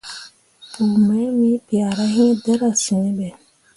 Pku 0.67 0.83
mai 1.05 1.27
me 1.39 1.49
piahra 1.67 2.05
iŋ 2.25 2.31
dǝra 2.43 2.69
sǝ̃ǝ̃be. 2.83 3.27